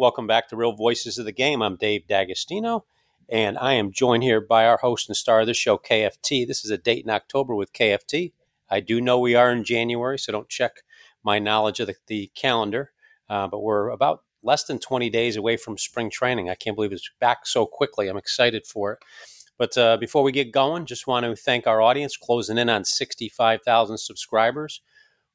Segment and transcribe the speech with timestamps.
[0.00, 1.60] Welcome back to Real Voices of the Game.
[1.60, 2.86] I'm Dave D'Agostino,
[3.28, 6.46] and I am joined here by our host and star of the show, KFT.
[6.46, 8.32] This is a date in October with KFT.
[8.70, 10.84] I do know we are in January, so don't check
[11.22, 12.92] my knowledge of the, the calendar,
[13.28, 16.48] uh, but we're about less than 20 days away from spring training.
[16.48, 18.08] I can't believe it's back so quickly.
[18.08, 19.00] I'm excited for it.
[19.58, 22.86] But uh, before we get going, just want to thank our audience, closing in on
[22.86, 24.80] 65,000 subscribers.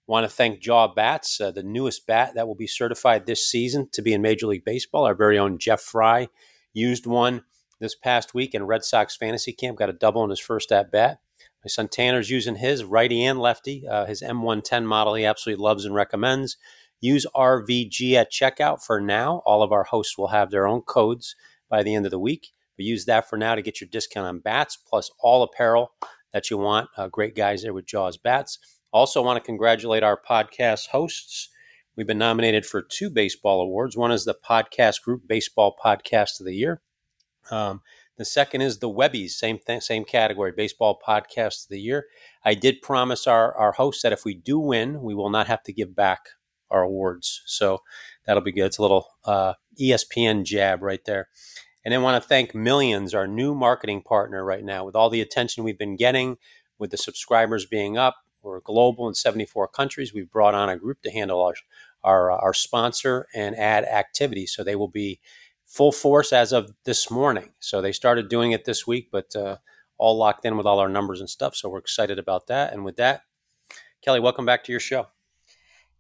[0.07, 3.89] Want to thank Jaw Bats, uh, the newest bat that will be certified this season
[3.93, 5.05] to be in Major League Baseball.
[5.05, 6.27] Our very own Jeff Frye
[6.73, 7.43] used one
[7.79, 10.91] this past week in Red Sox fantasy camp, got a double in his first at
[10.91, 11.19] bat.
[11.63, 15.85] My son Tanner's using his righty and lefty, uh, his M110 model he absolutely loves
[15.85, 16.57] and recommends.
[17.01, 19.41] Use RVG at checkout for now.
[19.45, 21.35] All of our hosts will have their own codes
[21.67, 22.51] by the end of the week.
[22.77, 25.93] But use that for now to get your discount on bats plus all apparel
[26.33, 26.89] that you want.
[26.95, 28.59] Uh, great guys there with Jaws Bats.
[28.95, 31.49] Also, want to congratulate our podcast hosts.
[31.97, 33.97] We've been nominated for two baseball awards.
[33.97, 36.81] One is the Podcast Group Baseball Podcast of the Year.
[37.51, 37.81] Um,
[38.17, 42.05] the second is the Webbies, same thing, same category, Baseball Podcast of the Year.
[42.45, 45.63] I did promise our, our hosts that if we do win, we will not have
[45.63, 46.29] to give back
[46.71, 47.41] our awards.
[47.45, 47.81] So
[48.25, 48.67] that'll be good.
[48.67, 51.27] It's a little uh, ESPN jab right there.
[51.83, 55.19] And then want to thank Millions, our new marketing partner right now, with all the
[55.19, 56.37] attention we've been getting,
[56.79, 58.15] with the subscribers being up.
[58.45, 60.13] We're global in 74 countries.
[60.13, 61.55] We've brought on a group to handle our
[62.03, 64.45] our, our sponsor and ad activity.
[64.45, 65.19] So they will be
[65.65, 67.49] full force as of this morning.
[67.59, 69.57] So they started doing it this week, but uh,
[69.97, 71.55] all locked in with all our numbers and stuff.
[71.55, 72.73] So we're excited about that.
[72.73, 73.21] And with that,
[74.03, 75.07] Kelly, welcome back to your show.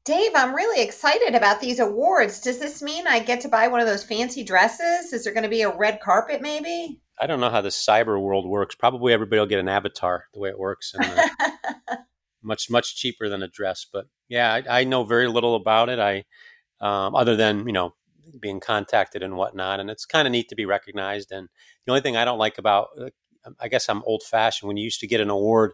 [0.03, 2.39] Dave, I'm really excited about these awards.
[2.39, 5.11] Does this mean I get to buy one of those fancy dresses?
[5.11, 7.01] Is there going to be a red carpet maybe?
[7.19, 8.75] I don't know how the cyber world works.
[8.75, 10.93] Probably everybody will get an avatar the way it works.
[10.93, 11.05] And,
[11.89, 11.95] uh,
[12.45, 13.85] much, much cheaper than a dress.
[13.91, 15.99] But yeah, I, I know very little about it.
[15.99, 16.23] I,
[16.79, 17.93] um, other than, you know,
[18.39, 19.79] being contacted and whatnot.
[19.79, 21.31] And it's kind of neat to be recognized.
[21.31, 21.49] And
[21.85, 23.09] the only thing I don't like about, uh,
[23.59, 24.67] I guess I'm old fashioned.
[24.67, 25.73] When you used to get an award,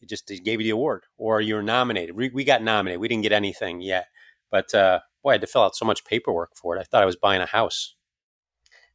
[0.00, 2.16] it just they gave you the award or you were nominated.
[2.16, 3.00] We, we got nominated.
[3.00, 4.06] We didn't get anything yet,
[4.50, 6.80] but uh, boy, I had to fill out so much paperwork for it.
[6.80, 7.94] I thought I was buying a house.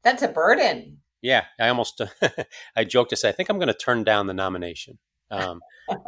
[0.03, 1.00] That's a burden.
[1.21, 2.01] Yeah, I almost
[2.75, 4.97] I joked to say I think I'm going to turn down the nomination,
[5.31, 5.62] um,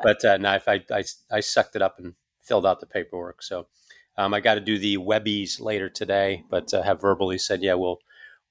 [0.04, 3.42] but uh, no, I, I I sucked it up and filled out the paperwork.
[3.42, 3.68] So
[4.18, 7.74] um, I got to do the Webbies later today, but uh, have verbally said yeah
[7.74, 8.00] we'll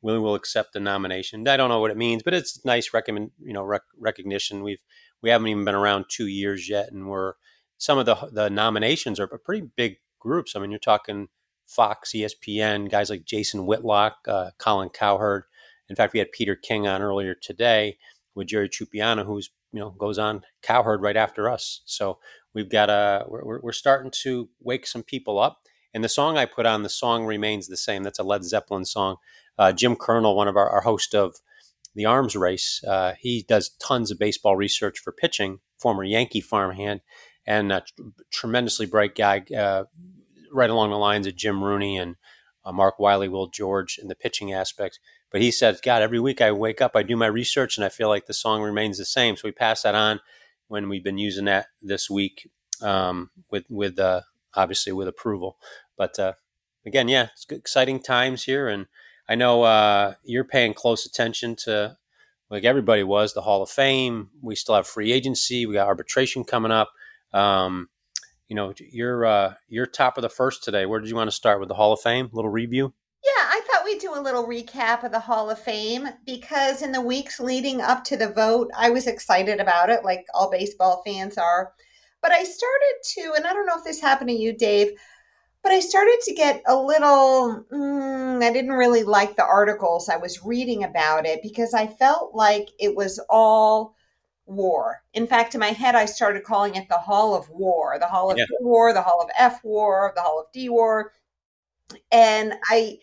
[0.03, 1.47] we will accept the nomination.
[1.47, 4.62] I don't know what it means, but it's nice recommend you know rec- recognition.
[4.62, 4.83] We've
[5.22, 7.34] we haven't even been around two years yet, and we're
[7.78, 10.54] some of the the nominations are pretty big groups.
[10.54, 11.28] I mean, you're talking
[11.66, 15.44] Fox, ESPN, guys like Jason Whitlock, uh, Colin Cowherd.
[15.89, 17.99] In fact, we had Peter King on earlier today
[18.34, 21.83] with Jerry Trupiano, who's you know goes on Cowherd right after us.
[21.84, 22.19] So
[22.55, 25.59] we've got a we're, we're starting to wake some people up.
[25.94, 28.03] And the song I put on, the song remains the same.
[28.03, 29.16] That's a Led Zeppelin song.
[29.59, 31.37] Uh, Jim Kernel, one of our, our host of
[31.94, 32.83] the arms race.
[32.87, 37.00] Uh, he does tons of baseball research for pitching, former Yankee farmhand,
[37.47, 37.84] and a
[38.33, 39.84] tremendously bright guy, uh,
[40.50, 42.16] right along the lines of Jim Rooney and
[42.65, 44.99] uh, Mark Wiley, Will George in the pitching aspects.
[45.32, 47.88] But he said, God, every week I wake up, I do my research, and I
[47.88, 49.37] feel like the song remains the same.
[49.37, 50.20] So we pass that on
[50.69, 52.50] when we've been using that this week
[52.82, 54.22] um, with with uh,
[54.54, 55.56] obviously with approval.
[55.97, 56.34] But uh,
[56.87, 58.87] again, yeah, it's exciting times here, and
[59.28, 61.97] I know uh, you're paying close attention to,
[62.50, 64.31] like everybody was, the Hall of Fame.
[64.42, 65.65] We still have free agency.
[65.65, 66.91] We got arbitration coming up.
[67.32, 67.88] Um,
[68.48, 70.84] you know, you're uh, you're top of the first today.
[70.84, 72.28] Where did you want to start with the Hall of Fame?
[72.32, 72.92] Little review.
[73.25, 76.92] Yeah, I thought we'd do a little recap of the Hall of Fame because in
[76.92, 81.03] the weeks leading up to the vote, I was excited about it, like all baseball
[81.06, 81.72] fans are.
[82.21, 84.92] But I started to, and I don't know if this happened to you, Dave
[85.62, 90.16] but I started to get a little, mm, I didn't really like the articles I
[90.16, 93.94] was reading about it because I felt like it was all
[94.47, 95.03] war.
[95.15, 98.32] In fact, in my head, I started calling it the Hall of War, the Hall
[98.32, 98.44] of yeah.
[98.60, 101.12] War, the Hall of F War, the Hall of D War.
[102.10, 102.98] And I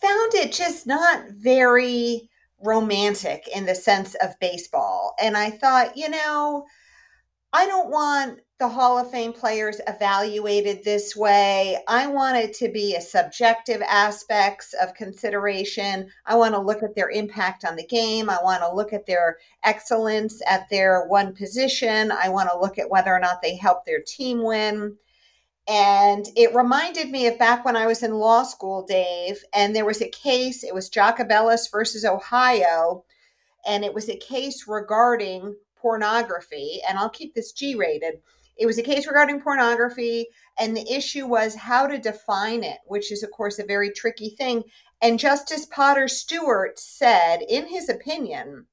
[0.00, 2.28] found it just not very
[2.62, 5.14] romantic in the sense of baseball.
[5.22, 6.66] And I thought, you know,
[7.52, 11.82] I don't want the Hall of Fame players evaluated this way.
[11.88, 16.10] I want it to be a subjective aspects of consideration.
[16.26, 18.28] I want to look at their impact on the game.
[18.28, 22.12] I want to look at their excellence at their one position.
[22.12, 24.96] I want to look at whether or not they help their team win.
[25.70, 29.84] And it reminded me of back when I was in law school, Dave, and there
[29.84, 33.04] was a case, it was Jacobellis versus Ohio,
[33.66, 38.20] and it was a case regarding pornography, and I'll keep this G rated
[38.60, 40.26] it was a case regarding pornography,
[40.58, 44.36] and the issue was how to define it, which is, of course, a very tricky
[44.36, 44.64] thing.
[45.00, 48.66] And Justice Potter Stewart said, in his opinion,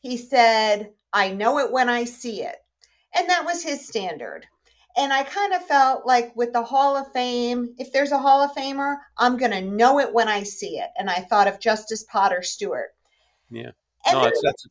[0.00, 2.56] he said, I know it when I see it.
[3.14, 4.46] And that was his standard.
[4.96, 8.42] And I kind of felt like with the Hall of Fame, if there's a Hall
[8.42, 10.90] of Famer, I'm going to know it when I see it.
[10.98, 12.90] And I thought of Justice Potter Stewart.
[13.50, 13.70] Yeah.
[14.06, 14.66] And No, it's, that's,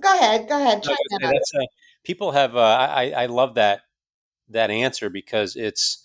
[0.00, 0.82] go ahead, go ahead.
[0.84, 1.66] No, that's, uh,
[2.04, 2.56] people have.
[2.56, 3.82] Uh, I I love that
[4.48, 6.04] that answer because it's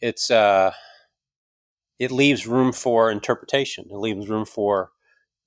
[0.00, 0.72] it's uh,
[1.98, 3.86] it leaves room for interpretation.
[3.90, 4.90] It leaves room for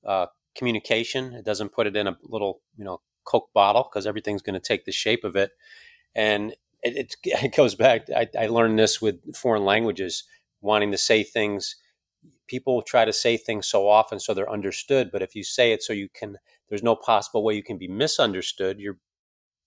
[0.06, 1.34] uh, communication.
[1.34, 4.60] It doesn't put it in a little you know Coke bottle because everything's going to
[4.60, 5.52] take the shape of it.
[6.14, 8.08] And it, it, goes back.
[8.16, 10.24] I, I learned this with foreign languages,
[10.62, 11.76] wanting to say things.
[12.48, 15.82] People try to say things so often so they're understood, but if you say it
[15.82, 16.38] so you can,
[16.70, 18.80] there's no possible way you can be misunderstood.
[18.80, 18.98] You're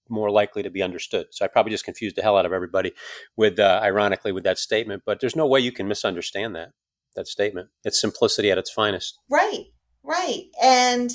[0.09, 1.27] more likely to be understood.
[1.31, 2.93] So I probably just confused the hell out of everybody
[3.37, 5.03] with, uh, ironically, with that statement.
[5.07, 6.73] But there's no way you can misunderstand that
[7.15, 7.69] that statement.
[7.85, 9.19] It's simplicity at its finest.
[9.31, 9.67] Right,
[10.03, 10.45] right.
[10.63, 11.13] And,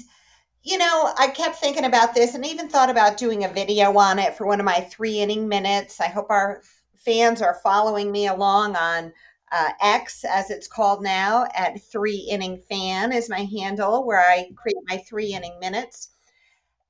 [0.64, 4.20] you know, I kept thinking about this and even thought about doing a video on
[4.20, 6.02] it for one of my three inning minutes.
[6.02, 6.62] I hope our
[6.98, 9.14] fans are following me along on
[9.52, 14.50] uh, X, as it's called now, at three inning fan is my handle where I
[14.56, 16.10] create my three inning minutes.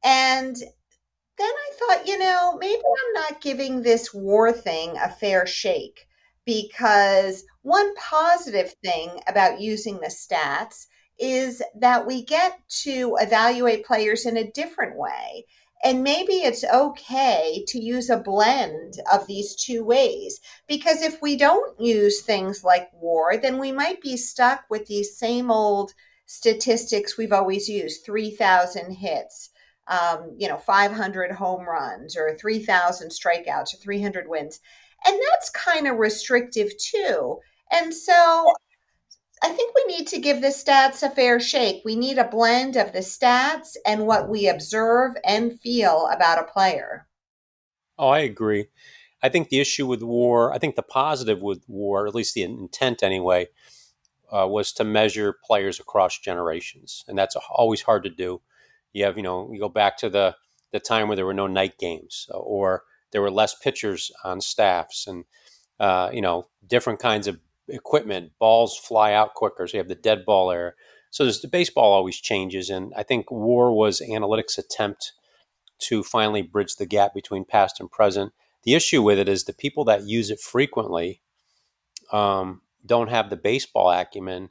[0.04, 5.46] And then I thought, you know, maybe I'm not giving this war thing a fair
[5.46, 6.08] shake
[6.44, 10.88] because one positive thing about using the stats
[11.20, 15.46] is that we get to evaluate players in a different way.
[15.84, 20.40] And maybe it's okay to use a blend of these two ways.
[20.68, 25.18] Because if we don't use things like war, then we might be stuck with these
[25.18, 25.94] same old
[26.26, 29.50] statistics we've always used 3,000 hits,
[29.88, 34.60] um, you know, 500 home runs, or 3,000 strikeouts, or 300 wins.
[35.06, 37.40] And that's kind of restrictive too.
[37.72, 38.54] And so
[39.42, 41.82] I think we need to give the stats a fair shake.
[41.86, 46.52] We need a blend of the stats and what we observe and feel about a
[46.52, 47.08] player.
[47.98, 48.68] Oh, I agree.
[49.22, 52.44] I think the issue with war, I think the positive with war, at least the
[52.44, 53.48] intent anyway,
[54.32, 58.42] uh, was to measure players across generations, and that's always hard to do.
[58.94, 60.36] You have, you know, you go back to the
[60.72, 65.08] the time where there were no night games, or there were less pitchers on staffs,
[65.08, 65.26] and
[65.80, 67.40] uh, you know, different kinds of
[67.70, 68.32] equipment.
[68.40, 70.74] Balls fly out quicker, so you have the dead ball era.
[71.12, 75.14] So the baseball always changes, and I think war was analytics' attempt
[75.80, 78.34] to finally bridge the gap between past and present.
[78.64, 81.22] The issue with it is the people that use it frequently
[82.12, 84.50] um, don't have the baseball acumen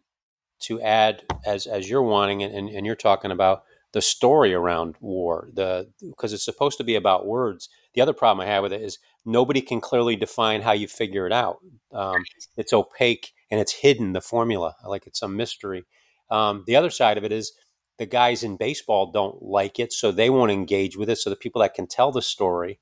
[0.60, 3.62] to add, as as you're wanting, and, and you're talking about
[3.92, 5.48] the story around war.
[5.52, 7.68] The because it's supposed to be about words.
[7.94, 11.26] The other problem I have with it is nobody can clearly define how you figure
[11.26, 11.58] it out.
[11.92, 12.24] Um,
[12.56, 14.14] it's opaque and it's hidden.
[14.14, 15.84] The formula, like it's a mystery.
[16.30, 17.52] Um, the other side of it is
[17.98, 21.18] the guys in baseball don't like it, so they won't engage with it.
[21.18, 22.80] So the people that can tell the story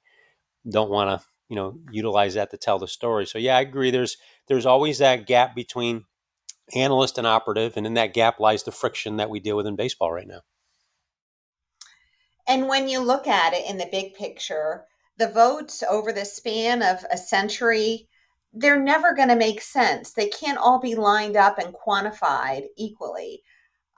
[0.68, 3.26] don't want to, you know, utilize that to tell the story.
[3.26, 3.90] So yeah, I agree.
[3.90, 6.04] There's there's always that gap between
[6.74, 9.76] analyst and operative, and in that gap lies the friction that we deal with in
[9.76, 10.40] baseball right now.
[12.48, 14.84] And when you look at it in the big picture,
[15.18, 18.08] the votes over the span of a century,
[18.52, 20.12] they're never going to make sense.
[20.12, 23.42] They can't all be lined up and quantified equally.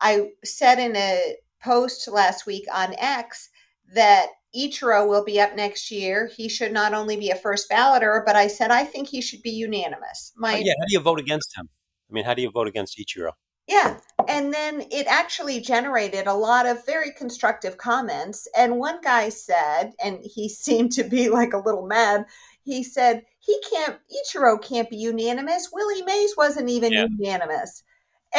[0.00, 3.50] I said in a post last week on X
[3.94, 6.30] that Ichiro will be up next year.
[6.34, 9.42] He should not only be a first balloter, but I said I think he should
[9.42, 10.32] be unanimous.
[10.36, 11.68] My oh, yeah, how do you vote against him?
[12.10, 13.32] I mean, how do you vote against Ichiro?
[13.68, 13.98] Yeah.
[14.28, 18.48] And then it actually generated a lot of very constructive comments.
[18.56, 22.24] And one guy said, and he seemed to be like a little mad,
[22.62, 25.70] he said, he can't, Ichiro can't be unanimous.
[25.72, 27.06] Willie Mays wasn't even Yeah.
[27.18, 27.82] unanimous.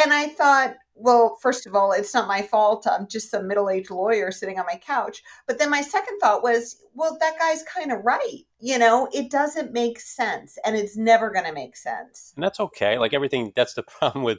[0.00, 2.86] And I thought, well, first of all, it's not my fault.
[2.86, 5.22] I'm just some middle aged lawyer sitting on my couch.
[5.48, 8.42] But then my second thought was, well, that guy's kind of right.
[8.60, 12.32] You know, it doesn't make sense and it's never going to make sense.
[12.36, 12.98] and that's okay.
[12.98, 14.38] Like everything, that's the problem with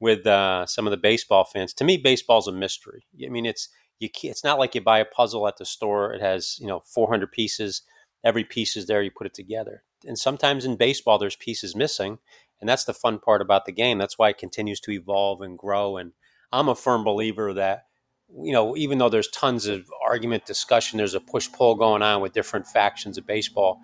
[0.00, 1.72] with uh, some of the baseball fans.
[1.74, 3.06] To me, baseball's a mystery.
[3.24, 4.08] I mean, it's you.
[4.22, 6.12] It's not like you buy a puzzle at the store.
[6.12, 7.82] It has you know 400 pieces.
[8.24, 9.02] Every piece is there.
[9.02, 9.82] You put it together.
[10.04, 12.18] And sometimes in baseball, there's pieces missing,
[12.60, 13.98] and that's the fun part about the game.
[13.98, 15.96] That's why it continues to evolve and grow.
[15.96, 16.12] And
[16.52, 17.84] I'm a firm believer that
[18.28, 22.20] you know, even though there's tons of argument, discussion, there's a push pull going on
[22.20, 23.80] with different factions of baseball.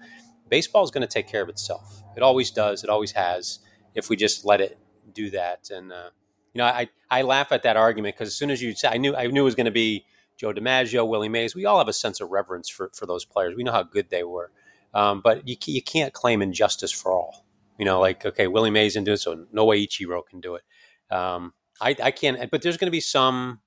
[0.48, 2.02] Baseball is going to take care of itself.
[2.16, 2.82] It always does.
[2.82, 3.60] It always has.
[3.94, 4.78] If we just let it
[5.12, 6.10] do that, and uh,
[6.52, 8.98] you know, I I laugh at that argument because as soon as you say, I
[8.98, 10.04] knew I knew it was going to be
[10.42, 13.54] Joe DiMaggio, Willie Mays, we all have a sense of reverence for, for those players.
[13.54, 14.50] We know how good they were.
[14.92, 17.46] Um, but you, you can't claim injustice for all.
[17.78, 20.56] You know, like, okay, Willie Mays didn't do it, so no way Ichiro can do
[20.56, 20.62] it.
[21.14, 23.60] Um, I, I can't, but there's going to be some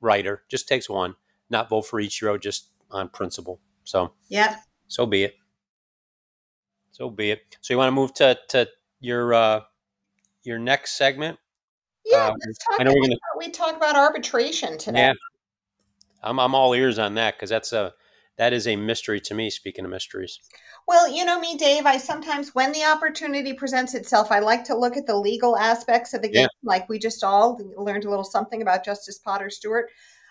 [0.00, 1.14] writer, just takes one,
[1.48, 3.60] not vote for Ichiro just on principle.
[3.84, 4.56] So, yeah,
[4.88, 5.36] so be it.
[6.90, 7.56] So be it.
[7.60, 8.68] So you want to move to, to
[9.00, 9.60] your, uh,
[10.46, 11.38] your next segment?
[12.04, 15.00] Yeah, let's talk I know we're gonna, we talk about arbitration today.
[15.00, 15.12] Yeah,
[16.22, 17.94] I'm I'm all ears on that because that's a
[18.38, 19.50] that is a mystery to me.
[19.50, 20.38] Speaking of mysteries,
[20.86, 21.84] well, you know me, Dave.
[21.84, 26.14] I sometimes, when the opportunity presents itself, I like to look at the legal aspects
[26.14, 26.42] of the game.
[26.42, 26.46] Yeah.
[26.62, 29.90] Like we just all learned a little something about Justice Potter Stewart.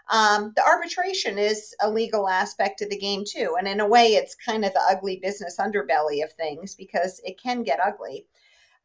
[0.09, 4.13] Um, the arbitration is a legal aspect of the game too, and in a way,
[4.13, 8.25] it's kind of the ugly business underbelly of things because it can get ugly.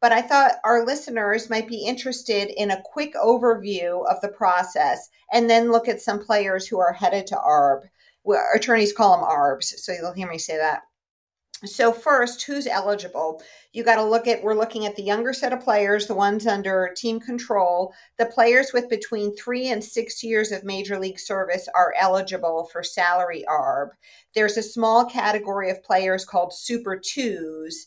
[0.01, 5.09] But I thought our listeners might be interested in a quick overview of the process,
[5.31, 7.83] and then look at some players who are headed to ARB.
[8.55, 10.81] Attorneys call them ARBs, so you'll hear me say that.
[11.63, 13.43] So first, who's eligible?
[13.71, 16.47] You got to look at we're looking at the younger set of players, the ones
[16.47, 17.93] under team control.
[18.17, 22.81] The players with between 3 and 6 years of major league service are eligible for
[22.81, 23.89] salary arb.
[24.33, 27.85] There's a small category of players called super 2s.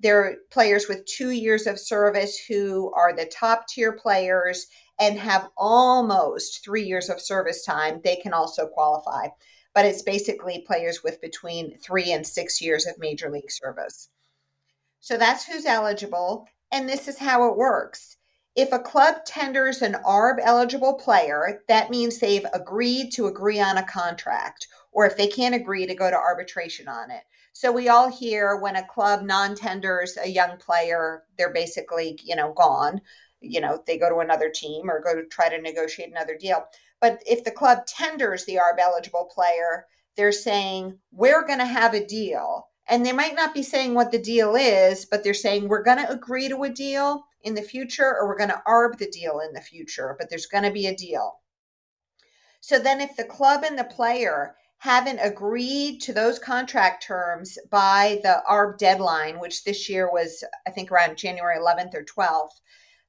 [0.00, 4.66] They're players with 2 years of service who are the top tier players
[4.98, 8.00] and have almost 3 years of service time.
[8.02, 9.28] They can also qualify
[9.74, 14.08] but it's basically players with between three and six years of major league service.
[15.00, 16.46] So that's who's eligible.
[16.72, 18.16] And this is how it works.
[18.56, 23.78] If a club tenders an ARB eligible player, that means they've agreed to agree on
[23.78, 27.22] a contract, or if they can't agree, to go to arbitration on it.
[27.52, 32.36] So we all hear when a club non tenders a young player, they're basically, you
[32.36, 33.00] know, gone.
[33.40, 36.64] You know, they go to another team or go to try to negotiate another deal.
[37.00, 41.94] But if the club tenders the ARB eligible player, they're saying, we're going to have
[41.94, 42.68] a deal.
[42.88, 45.98] And they might not be saying what the deal is, but they're saying, we're going
[45.98, 49.40] to agree to a deal in the future or we're going to ARB the deal
[49.40, 51.40] in the future, but there's going to be a deal.
[52.60, 58.18] So then, if the club and the player haven't agreed to those contract terms by
[58.22, 62.60] the ARB deadline, which this year was, I think, around January 11th or 12th,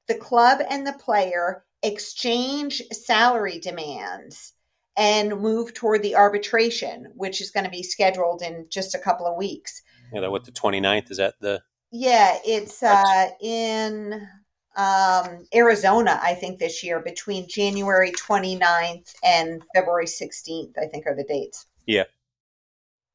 [0.06, 4.52] the club and the player exchange salary demands
[4.98, 9.26] and move toward the arbitration, which is going to be scheduled in just a couple
[9.26, 9.80] of weeks.
[10.12, 14.28] Yeah, that what the 29th is that the Yeah, it's uh, in
[14.76, 21.14] um, Arizona, I think this year between January 29th and February 16th, I think are
[21.14, 21.66] the dates.
[21.86, 22.04] Yeah.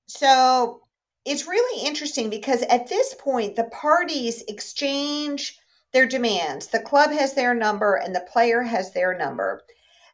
[0.07, 0.81] So,
[1.27, 5.59] it's really interesting because at this point the parties exchange
[5.91, 6.67] their demands.
[6.67, 9.61] The club has their number and the player has their number.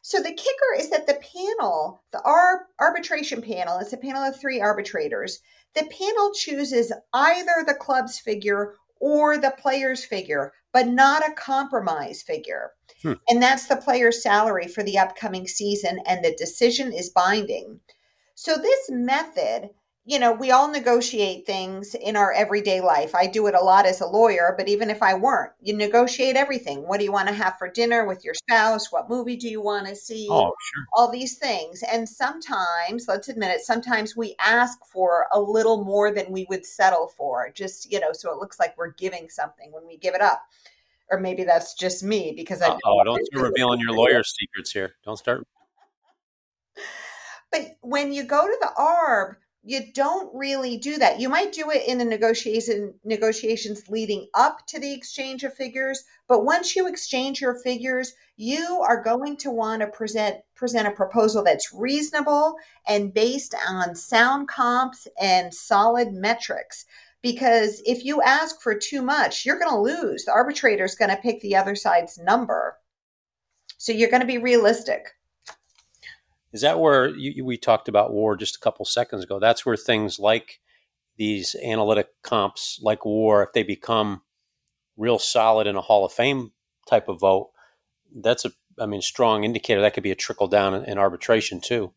[0.02, 4.38] So the kicker is that the panel, the Ar- arbitration panel, it's a panel of
[4.38, 5.40] three arbitrators.
[5.74, 12.20] The panel chooses either the club's figure or the player's figure, but not a compromise
[12.20, 12.72] figure.
[13.00, 13.12] Hmm.
[13.30, 17.80] And that's the player's salary for the upcoming season, and the decision is binding.
[18.34, 19.70] So, this method
[20.06, 23.14] you know, we all negotiate things in our everyday life.
[23.14, 26.36] I do it a lot as a lawyer, but even if I weren't, you negotiate
[26.36, 26.86] everything.
[26.86, 28.92] What do you want to have for dinner with your spouse?
[28.92, 30.28] What movie do you want to see?
[30.30, 30.84] Oh, sure.
[30.92, 31.82] All these things.
[31.90, 36.66] And sometimes, let's admit it, sometimes we ask for a little more than we would
[36.66, 40.14] settle for, just, you know, so it looks like we're giving something when we give
[40.14, 40.42] it up.
[41.10, 42.76] Or maybe that's just me because I.
[42.84, 44.96] Oh, don't start revealing your lawyer secrets here.
[45.04, 45.46] Don't start.
[47.50, 51.18] But when you go to the ARB, you don't really do that.
[51.18, 56.04] You might do it in the negotiation negotiations leading up to the exchange of figures,
[56.28, 60.90] but once you exchange your figures, you are going to want to present present a
[60.90, 62.56] proposal that's reasonable
[62.86, 66.84] and based on sound comps and solid metrics.
[67.22, 70.26] Because if you ask for too much, you're going to lose.
[70.26, 72.76] The arbitrator is going to pick the other side's number.
[73.78, 75.14] So you're going to be realistic.
[76.54, 79.40] Is that where you, we talked about war just a couple seconds ago?
[79.40, 80.60] That's where things like
[81.16, 84.22] these analytic comps, like war, if they become
[84.96, 86.52] real solid in a Hall of Fame
[86.88, 87.50] type of vote,
[88.14, 91.60] that's a, I mean, strong indicator that could be a trickle down in, in arbitration
[91.60, 91.92] too.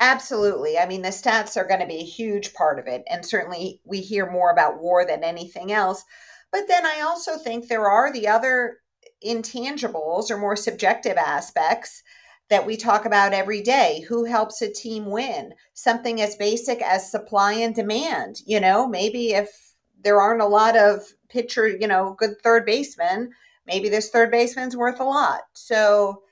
[0.00, 0.76] Absolutely.
[0.76, 3.04] I mean, the stats are going to be a huge part of it.
[3.08, 6.04] And certainly we hear more about war than anything else.
[6.52, 8.80] But then I also think there are the other
[9.26, 12.02] intangibles or more subjective aspects
[12.50, 14.04] that we talk about every day.
[14.08, 15.52] Who helps a team win?
[15.74, 18.40] Something as basic as supply and demand.
[18.46, 23.32] You know, maybe if there aren't a lot of pitcher, you know, good third baseman,
[23.66, 25.42] maybe this third baseman's worth a lot.
[25.52, 26.22] So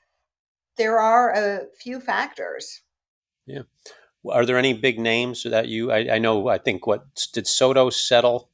[0.77, 2.83] there are a few factors.
[3.47, 3.63] Yeah.
[4.29, 5.93] Are there any big names that you?
[5.93, 6.49] I, I know.
[6.49, 8.51] I think what did Soto settle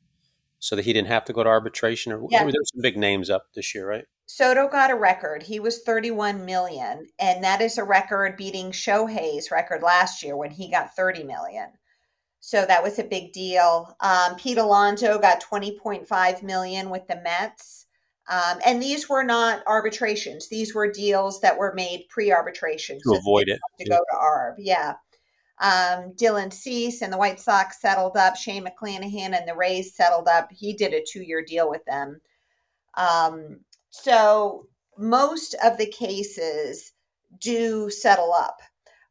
[0.59, 2.39] so that he didn't have to go to arbitration, or Yeah.
[2.41, 4.05] there were some big names up this year, right?
[4.35, 5.43] Soto got a record.
[5.43, 10.51] He was 31 million, and that is a record beating Shohei's record last year when
[10.51, 11.69] he got 30 million.
[12.41, 13.95] So that was a big deal.
[14.01, 17.85] Um, Pete Alonso got 20.5 million with the Mets.
[18.27, 20.49] Um, and these were not arbitrations.
[20.49, 23.61] These were deals that were made pre-arbitration To avoid it.
[23.81, 24.55] to go to ARB.
[24.57, 24.95] Yeah.
[25.61, 28.37] Um, Dylan Cease and the White Sox settled up.
[28.37, 30.49] Shane McClanahan and the Rays settled up.
[30.51, 32.19] He did a two-year deal with them.
[32.95, 33.61] Um,
[33.93, 34.67] so
[34.99, 36.93] most of the cases
[37.39, 38.59] do settle up,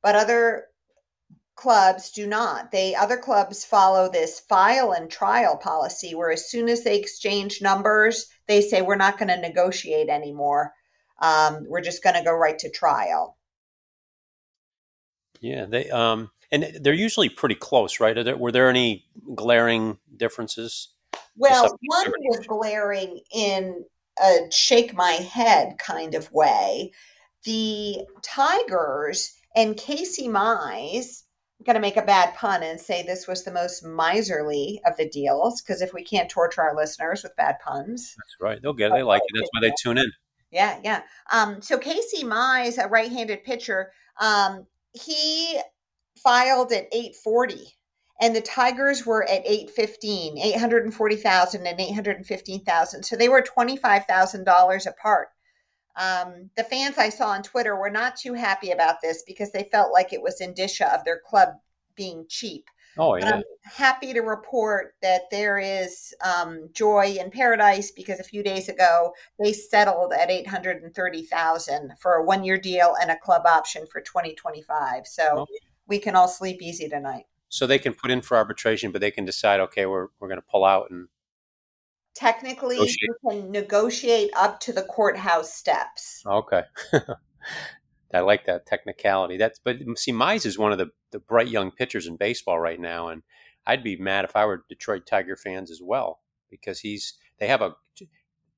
[0.04, 0.66] but other
[1.56, 2.72] clubs do not.
[2.72, 7.62] They other clubs follow this file and trial policy where as soon as they exchange
[7.62, 10.74] numbers, they say we're not going to negotiate anymore.
[11.22, 13.38] Um, we're just going to go right to trial.
[15.40, 18.18] Yeah, they um, and they're usually pretty close, right?
[18.18, 20.90] Are there, were there any glaring differences?
[21.38, 23.86] Well, one was glaring in
[24.22, 26.92] a shake my head kind of way.
[27.44, 31.24] The Tigers and Casey Mize,
[31.60, 34.96] I'm going to make a bad pun and say this was the most miserly of
[34.98, 38.60] the deals because if we can't torture our listeners with bad puns, That's right.
[38.62, 38.96] They'll get it.
[38.96, 39.38] They like it.
[39.38, 40.12] That's why they tune in.
[40.52, 41.02] yeah, yeah.
[41.32, 45.60] Um, so Casey Mize, a right-handed pitcher, um, he
[46.22, 47.74] filed at 840
[48.22, 53.04] and the Tigers were at 815, 840,000 and 815,000.
[53.04, 55.30] So they were $25,000 apart.
[55.96, 59.68] Um, the fans I saw on Twitter were not too happy about this because they
[59.72, 61.50] felt like it was indicia of their club
[61.96, 62.70] being cheap.
[62.98, 63.36] Oh But yeah.
[63.36, 68.70] I'm happy to report that there is um, joy in paradise because a few days
[68.70, 75.08] ago they settled at 830,000 for a one-year deal and a club option for 2025.
[75.08, 75.54] So Okay.
[75.88, 77.26] we can all sleep easy tonight.
[77.52, 80.40] So they can put in for arbitration, but they can decide, okay, we're we're going
[80.40, 81.10] to pull out and
[82.14, 82.98] Technically, Negotiate.
[83.02, 86.24] you can negotiate up to the courthouse steps.
[86.26, 86.64] okay.
[88.14, 89.38] I like that technicality.
[89.38, 92.80] That's but see, Mize is one of the the bright young pitchers in baseball right
[92.80, 93.24] now, and
[93.66, 97.62] I'd be mad if I were Detroit Tiger fans as well because he's they have
[97.62, 97.76] a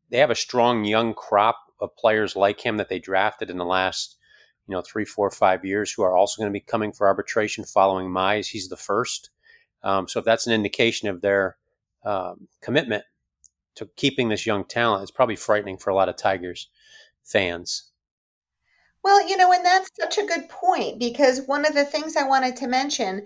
[0.09, 3.65] they have a strong young crop of players like him that they drafted in the
[3.65, 4.17] last
[4.67, 7.63] you know three, four, five years who are also going to be coming for arbitration
[7.65, 8.47] following Mize.
[8.47, 9.29] He's the first,
[9.83, 11.57] um, so if that's an indication of their
[12.05, 13.03] um, commitment
[13.75, 16.69] to keeping this young talent, it's probably frightening for a lot of Tigers
[17.23, 17.91] fans.
[19.03, 22.27] Well, you know, and that's such a good point because one of the things I
[22.27, 23.25] wanted to mention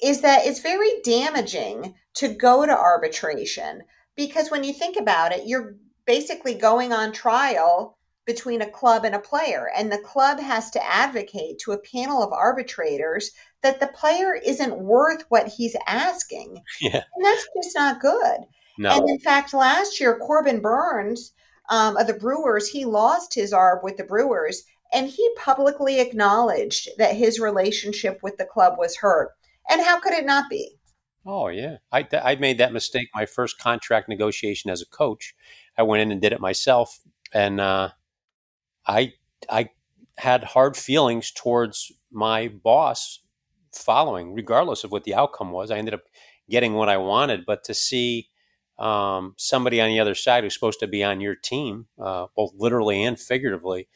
[0.00, 3.82] is that it's very damaging to go to arbitration
[4.14, 7.95] because when you think about it, you're basically going on trial
[8.26, 12.22] between a club and a player, and the club has to advocate to a panel
[12.22, 13.30] of arbitrators
[13.62, 16.62] that the player isn't worth what he's asking.
[16.80, 17.02] Yeah.
[17.14, 18.40] And that's just not good.
[18.78, 21.32] No, And in fact, last year, Corbin Burnes
[21.70, 24.62] um, of the Brewers, he lost his ARB with the Brewers,
[24.92, 29.30] and he publicly acknowledged that his relationship with the club was hurt.
[29.70, 30.76] And how could it not be?
[31.24, 35.34] Oh yeah, I I made that mistake my first contract negotiation as a coach.
[35.76, 37.00] I went in and did it myself,
[37.32, 37.90] and uh,
[38.86, 39.14] I
[39.50, 39.70] I
[40.18, 43.20] had hard feelings towards my boss
[43.72, 45.70] following, regardless of what the outcome was.
[45.70, 46.02] I ended up
[46.48, 48.28] getting what I wanted, but to see
[48.78, 52.52] um, somebody on the other side who's supposed to be on your team, uh, both
[52.56, 53.88] literally and figuratively,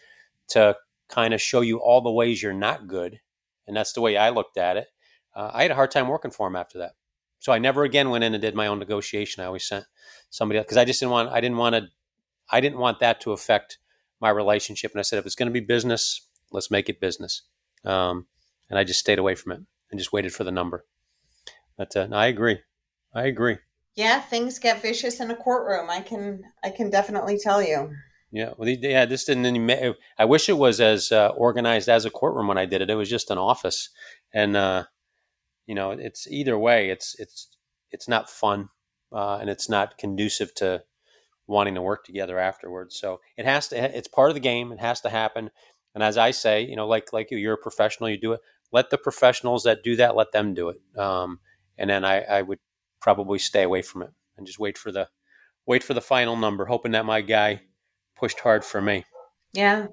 [0.49, 0.77] to
[1.09, 3.21] kind of show you all the ways you're not good,
[3.67, 4.89] and that's the way I looked at it.
[5.35, 6.93] Uh, I had a hard time working for him after that.
[7.39, 9.43] So I never again went in and did my own negotiation.
[9.43, 9.87] I always sent
[10.29, 11.31] somebody because I just didn't want.
[11.31, 11.89] I didn't want to.
[12.51, 13.79] I didn't want that to affect
[14.21, 14.93] my relationship.
[14.93, 17.43] And I said, if it's going to be business, let's make it business.
[17.85, 18.27] Um,
[18.69, 20.85] and I just stayed away from it and just waited for the number.
[21.77, 22.61] But uh, no, I agree.
[23.15, 23.59] I agree.
[23.97, 25.91] Yeah, things get vicious in a courtroom.
[25.91, 27.91] I can I can definitely tell you.
[28.31, 28.53] Yeah.
[28.57, 29.07] Well, yeah.
[29.07, 29.97] This didn't.
[30.19, 32.91] I wish it was as uh, organized as a courtroom when I did it.
[32.91, 33.89] It was just an office,
[34.33, 34.85] and uh,
[35.67, 36.91] you know, it's either way.
[36.91, 37.49] It's it's
[37.91, 38.69] it's not fun,
[39.13, 40.85] uh, and it's not conducive to
[41.51, 42.97] wanting to work together afterwards.
[42.97, 43.97] So it has to.
[43.97, 44.73] It's part of the game.
[44.73, 45.51] It has to happen.
[45.95, 48.09] And as I say, you know, like like you, you're a professional.
[48.09, 48.41] You do it.
[48.73, 50.17] Let the professionals that do that.
[50.17, 50.79] Let them do it.
[50.99, 51.41] Um,
[51.77, 52.61] and then I, I would
[53.01, 55.09] probably stay away from it and just wait for the
[55.67, 57.63] wait for the final number, hoping that my guy
[58.17, 59.05] pushed hard for me.
[59.53, 59.87] Yeah.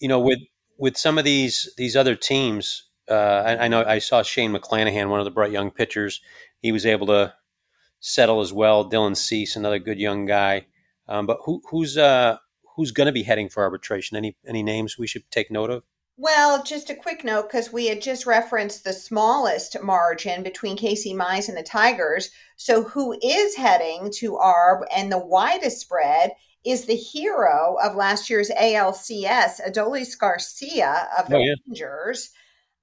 [0.00, 0.40] You know, with
[0.78, 5.08] with some of these these other teams, uh, I, I know I saw Shane McClanahan,
[5.08, 6.20] one of the bright young pitchers.
[6.60, 7.34] He was able to
[8.04, 8.88] settle as well.
[8.88, 10.66] Dylan Cease, another good young guy.
[11.08, 12.36] Um, but who, who's uh,
[12.76, 14.16] who's going to be heading for arbitration?
[14.16, 15.82] Any any names we should take note of?
[16.16, 21.12] Well, just a quick note because we had just referenced the smallest margin between Casey
[21.12, 22.30] Mize and the Tigers.
[22.56, 26.32] So, who is heading to ARB and the widest spread
[26.64, 31.54] is the hero of last year's ALCS, Adolis Garcia of the oh, yeah.
[31.66, 32.30] Rangers.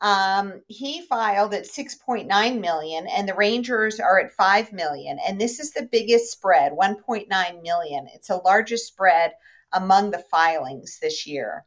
[0.02, 5.20] Um, he filed at 6.9 million and the Rangers are at 5 million.
[5.28, 7.28] And this is the biggest spread, 1.9
[7.62, 8.08] million.
[8.14, 9.34] It's the largest spread
[9.74, 11.66] among the filings this year.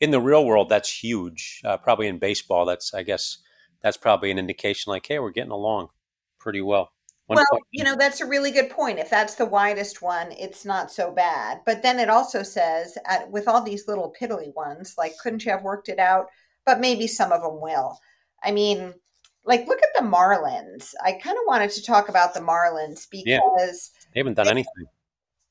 [0.00, 1.60] In the real world, that's huge.
[1.64, 3.38] Uh, probably in baseball, that's, I guess,
[3.80, 5.88] that's probably an indication like, hey, we're getting along
[6.38, 6.90] pretty well.
[7.26, 7.62] One well, point.
[7.70, 8.98] you know, that's a really good point.
[8.98, 11.60] If that's the widest one, it's not so bad.
[11.64, 15.52] But then it also says, at, with all these little piddly ones, like, couldn't you
[15.52, 16.26] have worked it out?
[16.66, 17.98] But maybe some of them will.
[18.42, 18.94] I mean,
[19.44, 20.94] like, look at the Marlins.
[21.02, 23.40] I kind of wanted to talk about the Marlins because yeah,
[24.14, 24.86] they haven't done they, anything.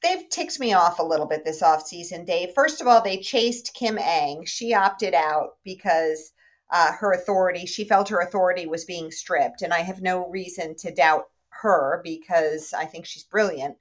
[0.02, 2.52] They've ticked me off a little bit this offseason, Dave.
[2.54, 4.46] First of all, they chased Kim Ng.
[4.46, 6.32] She opted out because
[6.72, 9.62] uh, her authority, she felt her authority was being stripped.
[9.62, 11.26] And I have no reason to doubt
[11.62, 13.76] her because I think she's brilliant.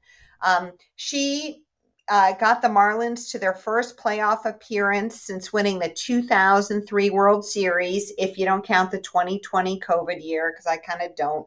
[0.45, 1.63] Um, she
[2.09, 8.13] uh, got the Marlins to their first playoff appearance since winning the 2003 World Series,
[8.19, 11.47] if you don't count the 2020 COVID year, because I kind of don't.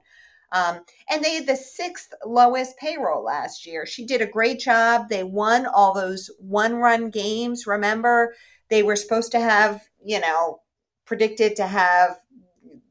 [0.54, 3.86] Um, and they had the sixth lowest payroll last year.
[3.86, 5.08] She did a great job.
[5.10, 7.66] They won all those one run games.
[7.66, 8.36] Remember,
[8.70, 10.62] they were supposed to have, you know,
[11.06, 12.20] predicted to have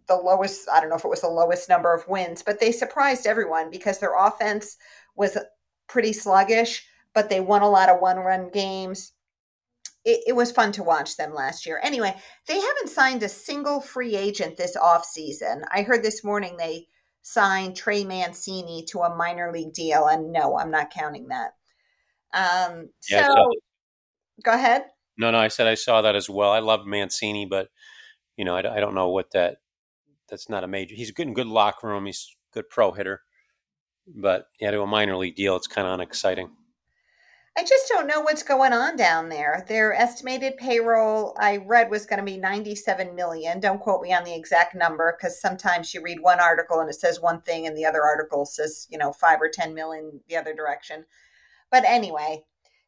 [0.08, 2.72] the lowest, I don't know if it was the lowest number of wins, but they
[2.72, 4.76] surprised everyone because their offense
[5.14, 5.38] was
[5.86, 9.12] pretty sluggish, but they won a lot of one run games.
[10.04, 11.78] It, it, was fun to watch them last year.
[11.82, 12.14] Anyway,
[12.46, 15.62] they haven't signed a single free agent this offseason.
[15.70, 16.86] I heard this morning they
[17.22, 21.52] signed Trey Mancini to a minor league deal, and no, I'm not counting that.
[22.32, 23.34] Um, yeah, so,
[24.42, 24.84] go ahead.
[25.18, 26.50] No, no, I said I saw that as well.
[26.50, 27.68] I love Mancini, but
[28.36, 29.58] you know, I, I don't know what that
[30.30, 30.94] that's not a major.
[30.94, 32.06] He's good in good locker room.
[32.06, 33.20] He's good pro hitter,
[34.06, 36.50] but yeah, to a minor league deal, it's kind of unexciting.
[37.58, 39.64] I just don't know what's going on down there.
[39.68, 43.58] Their estimated payroll I read was going to be 97 million.
[43.58, 46.94] Don't quote me on the exact number because sometimes you read one article and it
[46.94, 50.36] says one thing and the other article says, you know, 5 or 10 million the
[50.36, 51.04] other direction.
[51.72, 52.44] But anyway,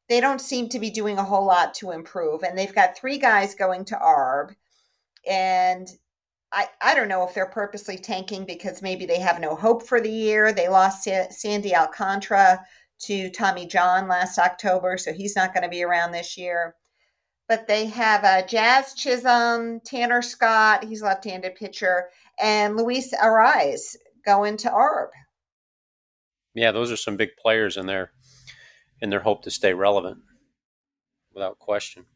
[0.08, 3.18] they don't seem to be doing a whole lot to improve and they've got three
[3.18, 4.54] guys going to ARB
[5.28, 5.88] and
[6.52, 10.02] I, I don't know if they're purposely tanking because maybe they have no hope for
[10.02, 10.52] the year.
[10.52, 12.62] They lost Sandy Alcantara
[13.04, 16.74] to Tommy John last October, so he's not going to be around this year.
[17.48, 22.08] But they have uh, Jazz Chisholm, Tanner Scott, he's left-handed pitcher,
[22.40, 25.08] and Luis Arraez going to ARB.
[26.54, 28.12] Yeah, those are some big players in their
[29.00, 30.18] in their hope to stay relevant,
[31.34, 32.06] without question.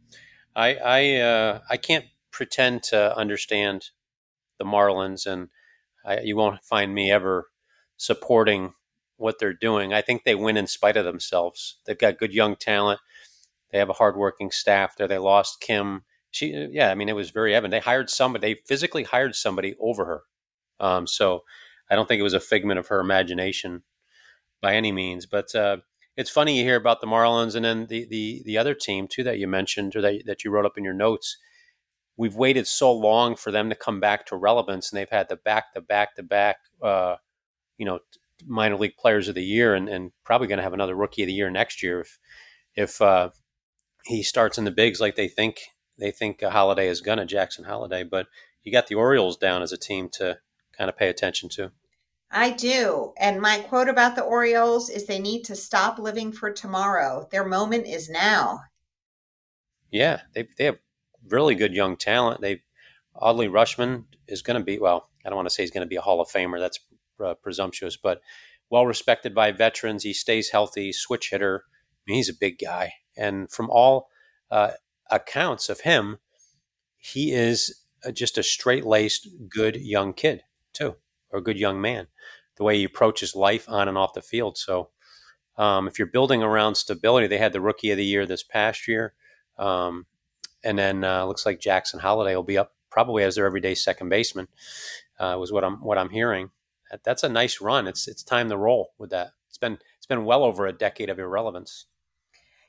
[0.55, 3.91] I I uh, I can't pretend to understand
[4.59, 5.49] the Marlins, and
[6.05, 7.47] I, you won't find me ever
[7.97, 8.73] supporting
[9.17, 9.93] what they're doing.
[9.93, 11.79] I think they win in spite of themselves.
[11.87, 13.01] They've got good young talent.
[13.71, 15.09] They have a hardworking staff there.
[15.09, 16.05] They lost Kim.
[16.31, 17.73] She, yeah, I mean, it was very evident.
[17.73, 18.55] They hired somebody.
[18.55, 20.23] They physically hired somebody over her.
[20.79, 21.45] Um, so
[21.91, 23.83] I don't think it was a figment of her imagination
[24.61, 25.27] by any means.
[25.27, 25.79] But uh,
[26.17, 29.23] it's funny you hear about the Marlins and then the the the other team too
[29.25, 31.39] that you mentioned or that that you wrote up in your notes
[32.17, 35.37] we've waited so long for them to come back to relevance, and they've had the
[35.37, 37.17] back to back to back, uh,
[37.79, 37.99] you know,
[38.45, 41.27] minor league players of the year, and, and probably going to have another rookie of
[41.27, 42.19] the year next year if
[42.75, 43.31] if uh,
[44.05, 45.61] he starts in the bigs like they think
[45.99, 48.05] they think Holliday is going to Jackson Holliday.
[48.05, 48.27] But
[48.63, 50.39] you got the Orioles down as a team to
[50.77, 51.73] kind of pay attention to.
[52.31, 53.13] I do.
[53.19, 57.29] And my quote about the Orioles is they need to stop living for tomorrow.
[57.31, 58.61] Their moment is now.
[59.91, 60.79] Yeah, they, they have
[61.29, 62.41] really good young talent.
[62.41, 62.63] They
[63.17, 65.09] Adley Rutschman is going to be well.
[65.25, 66.59] I don't want to say he's going to be a Hall of Famer.
[66.59, 66.81] That's
[67.25, 68.21] uh, presumptuous, but
[68.71, 70.03] well respected by veterans.
[70.03, 71.65] He stays healthy, switch hitter.
[71.69, 74.09] I mean, he's a big guy, and from all
[74.51, 74.73] uh,
[75.11, 76.19] accounts of him,
[76.99, 80.97] he is just a straight laced, good young kid too,
[81.31, 82.07] or a good young man.
[82.57, 84.57] The way he approaches life on and off the field.
[84.57, 84.91] So,
[85.59, 88.89] um, if you're building around stability, they had the rookie of the year this past
[88.89, 89.15] year.
[89.59, 90.07] Um,
[90.65, 94.09] and then uh, looks like Jackson Holliday will be up probably as their everyday second
[94.09, 94.49] baseman.
[95.19, 96.51] Uh, was what I'm what I'm hearing.
[96.91, 97.87] That, that's a nice run.
[97.87, 99.33] It's it's time to roll with that.
[99.49, 101.87] It's been it's been well over a decade of irrelevance.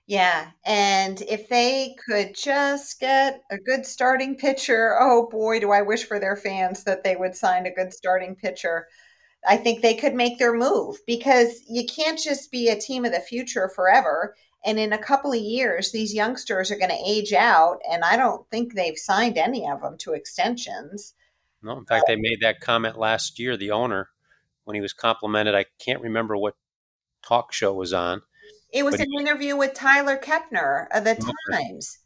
[0.07, 5.81] Yeah, and if they could just get a good starting pitcher, oh boy, do I
[5.81, 8.87] wish for their fans that they would sign a good starting pitcher.
[9.47, 13.11] I think they could make their move because you can't just be a team of
[13.11, 17.33] the future forever And in a couple of years, these youngsters are going to age
[17.33, 21.13] out, and I don't think they've signed any of them to extensions.
[21.61, 23.57] No, in fact, they made that comment last year.
[23.57, 24.09] The owner,
[24.63, 26.55] when he was complimented, I can't remember what
[27.25, 28.21] talk show was on.
[28.71, 31.15] It was an he, interview with Tyler Kepner of the
[31.51, 31.99] Times.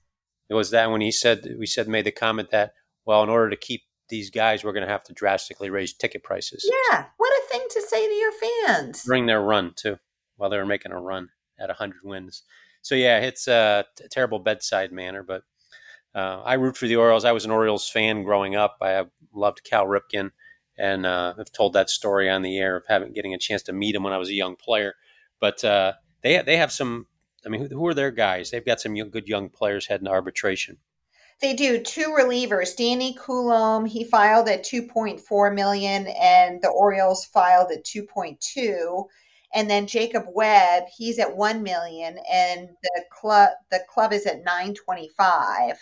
[0.50, 2.74] It was that when he said we said made the comment that
[3.06, 6.24] well, in order to keep these guys, we're going to have to drastically raise ticket
[6.24, 6.70] prices.
[6.92, 9.04] Yeah, what a thing to say to your fans.
[9.04, 9.98] During their run too,
[10.36, 12.44] while they were making a run at 100 wins.
[12.84, 15.44] So yeah, it's a terrible bedside manner, but
[16.14, 17.26] uh, I root for the Orioles.
[17.26, 18.78] I was an Orioles fan growing up.
[18.82, 20.32] I loved Cal Ripken,
[20.78, 23.74] and uh, I've told that story on the air of having getting a chance to
[23.74, 24.96] meet him when I was a young player.
[25.40, 27.08] But uh, they they have some.
[27.46, 28.52] I mean, who, who are their guys?
[28.52, 30.78] They've got some young, good young players heading to arbitration.
[31.42, 32.76] They do two relievers.
[32.76, 39.06] Danny Coulombe, he filed at 2.4 million, and the Orioles filed at 2.2
[39.54, 44.44] and then Jacob Webb, he's at one million, and the club the club is at
[44.44, 45.78] nine twenty five.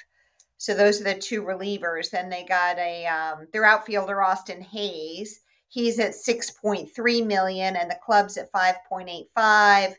[0.60, 2.12] So those are the two relievers.
[2.12, 5.40] Then they got a um, their outfielder Austin Hays.
[5.70, 9.96] He's at six point three million, and the club's at five point eight five.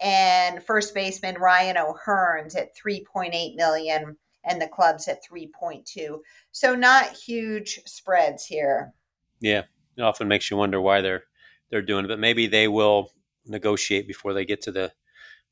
[0.00, 5.48] And first baseman Ryan O'Hearn's at three point eight million, and the club's at three
[5.48, 6.22] point two.
[6.52, 8.94] So not huge spreads here.
[9.40, 9.64] Yeah,
[9.98, 11.24] it often makes you wonder why they're
[11.68, 13.12] they're doing it, but maybe they will
[13.44, 14.90] negotiate before they get to the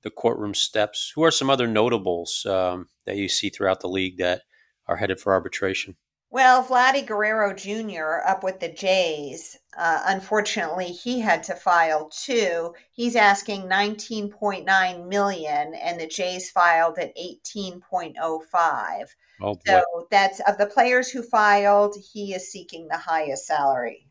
[0.02, 1.12] the courtroom steps.
[1.14, 4.42] Who are some other notables um, that you see throughout the league that
[4.86, 5.96] are headed for arbitration?
[6.30, 8.28] Well, Vladdy Guerrero Jr.
[8.28, 9.56] up with the Jays.
[9.78, 12.74] Uh, unfortunately, he had to file too.
[12.92, 19.06] He's asking 19.9 million, and the Jays filed at 18.05.
[19.40, 24.08] Oh, so that's of the players who filed, he is seeking the highest salary.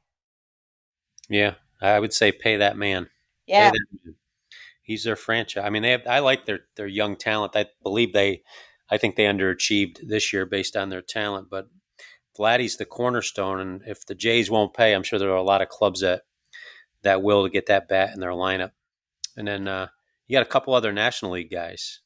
[1.29, 3.09] Yeah, I would say pay that man.
[3.47, 3.71] Yeah.
[4.85, 5.63] He's their franchise.
[5.65, 7.55] I mean, they have, I like their their young talent.
[7.55, 8.43] I believe they,
[8.87, 11.49] I think they underachieved this year based on their talent.
[11.49, 11.69] But
[12.37, 15.63] Vladdy's the cornerstone, and if the Jays won't pay, I'm sure there are a lot
[15.63, 16.21] of clubs that
[17.01, 18.71] that will to get that bat in their lineup.
[19.35, 19.87] And then uh,
[20.27, 22.01] you got a couple other National League guys.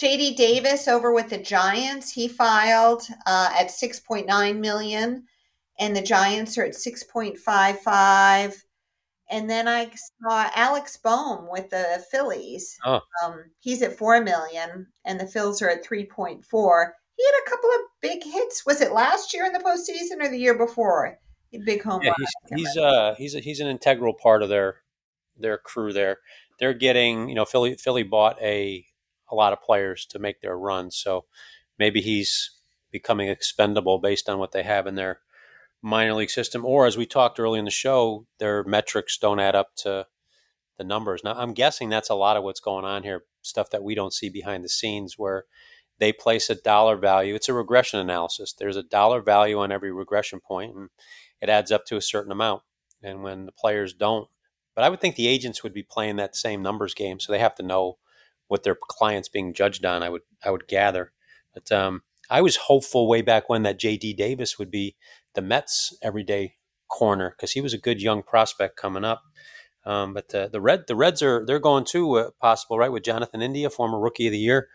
[0.00, 2.10] JD Davis over with the Giants.
[2.12, 5.24] He filed uh, at 6.9 million,
[5.78, 8.62] and the Giants are at 6.55.
[9.30, 9.90] And then I
[10.22, 12.76] saw Alex Bohm with the Phillies.
[12.84, 13.00] Oh.
[13.22, 16.94] Um, he's at four million, and the Phils are at three point four.
[17.16, 18.64] He had a couple of big hits.
[18.64, 21.18] Was it last year in the postseason or the year before?
[21.64, 24.76] Big home yeah, He's he's, uh, he's a, he's an integral part of their
[25.36, 25.92] their crew.
[25.92, 26.18] There,
[26.58, 28.84] they're getting you know Philly Philly bought a
[29.30, 31.24] a lot of players to make their run, so
[31.78, 32.50] maybe he's
[32.90, 35.20] becoming expendable based on what they have in their
[35.82, 39.54] minor league system, or as we talked early in the show, their metrics don't add
[39.54, 40.06] up to
[40.76, 41.22] the numbers.
[41.24, 44.12] Now, I'm guessing that's a lot of what's going on here, stuff that we don't
[44.12, 45.44] see behind the scenes, where
[45.98, 47.34] they place a dollar value.
[47.34, 48.52] It's a regression analysis.
[48.52, 50.90] There's a dollar value on every regression point, and
[51.40, 52.62] it adds up to a certain amount.
[53.02, 54.28] And when the players don't,
[54.74, 57.38] but I would think the agents would be playing that same numbers game, so they
[57.38, 57.98] have to know
[58.46, 60.02] what their clients being judged on.
[60.02, 61.12] I would I would gather,
[61.52, 64.14] but um, I was hopeful way back when that J.D.
[64.14, 64.96] Davis would be
[65.34, 66.54] the Mets everyday
[66.88, 69.22] corner because he was a good young prospect coming up.
[69.84, 73.04] Um, but the, the red the Reds are they're going too uh, possible right with
[73.04, 74.68] Jonathan India, former Rookie of the Year.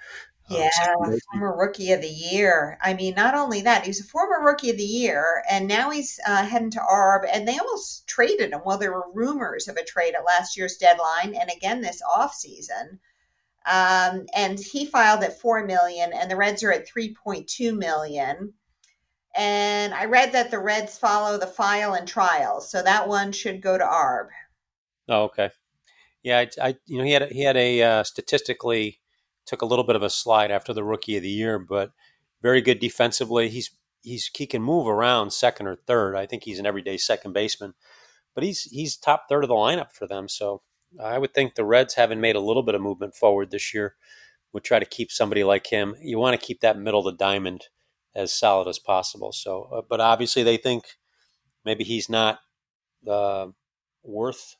[0.49, 2.77] Um, yeah, um, former Rookie of the Year.
[2.81, 6.19] I mean, not only that, he's a former Rookie of the Year, and now he's
[6.27, 7.29] uh, heading to ARB.
[7.31, 8.61] And they almost traded him.
[8.65, 12.33] Well, there were rumors of a trade at last year's deadline, and again this off
[12.33, 12.99] season.
[13.65, 17.73] Um, and he filed at four million, and the Reds are at three point two
[17.73, 18.53] million.
[19.35, 23.61] And I read that the Reds follow the file and trial, so that one should
[23.61, 24.27] go to ARB.
[25.09, 25.49] Oh, okay.
[26.21, 28.99] Yeah, I, I you know he had he had a uh, statistically
[29.45, 31.91] took a little bit of a slide after the rookie of the year, but
[32.41, 33.49] very good defensively.
[33.49, 33.71] He's
[34.03, 36.15] he's he can move around second or third.
[36.15, 37.73] I think he's an everyday second baseman,
[38.35, 40.29] but he's he's top third of the lineup for them.
[40.29, 40.61] So
[41.01, 43.95] I would think the Reds, having made a little bit of movement forward this year,
[44.53, 45.95] would try to keep somebody like him.
[46.01, 47.65] You want to keep that middle of the diamond
[48.15, 49.31] as solid as possible.
[49.31, 50.85] So, uh, but obviously they think
[51.65, 52.39] maybe he's not
[53.07, 53.47] uh,
[54.03, 54.55] worth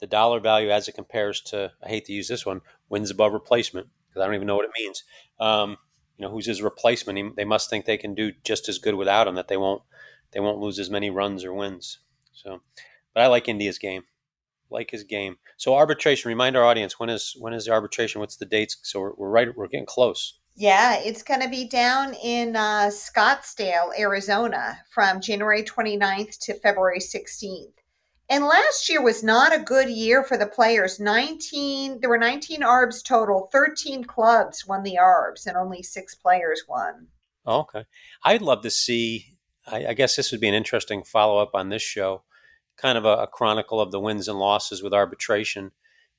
[0.00, 1.72] the dollar value as it compares to.
[1.84, 4.64] I hate to use this one, wins above replacement because I don't even know what
[4.64, 5.04] it means.
[5.38, 5.76] Um,
[6.16, 7.18] you know, who's his replacement?
[7.18, 9.34] He, they must think they can do just as good without him.
[9.34, 9.82] That they won't
[10.32, 11.98] they won't lose as many runs or wins.
[12.32, 12.60] So,
[13.14, 14.02] but I like India's game.
[14.70, 15.36] Like his game.
[15.56, 16.28] So arbitration.
[16.28, 18.20] Remind our audience when is when is the arbitration?
[18.20, 18.78] What's the dates?
[18.82, 19.56] So we're, we're right.
[19.56, 20.38] We're getting close.
[20.60, 26.98] Yeah, it's going to be down in uh, Scottsdale, Arizona from January 29th to February
[26.98, 27.72] 16th.
[28.28, 31.00] And last year was not a good year for the players.
[31.00, 33.48] 19, there were 19 ARBs total.
[33.50, 37.06] 13 clubs won the ARBs, and only six players won.
[37.46, 37.86] okay.
[38.22, 41.70] I'd love to see, I, I guess this would be an interesting follow up on
[41.70, 42.24] this show,
[42.76, 45.70] kind of a, a, chronicle of the wins and losses with arbitration.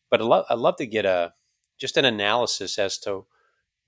[0.09, 1.33] But I'd, lo- I'd love to get a
[1.77, 3.27] just an analysis as to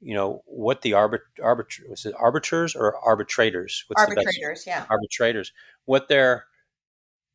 [0.03, 3.85] you know what the arbit arbit was it arbiters or arbitrators?
[3.87, 4.85] What's arbitrators yeah.
[4.89, 5.51] Arbitrators.
[5.85, 6.45] What they're